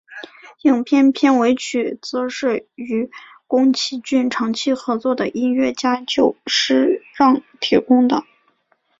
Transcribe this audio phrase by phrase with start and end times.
[0.63, 3.11] 影片片尾曲则是与
[3.45, 8.07] 宫崎骏长期合作的音乐家久石让提供。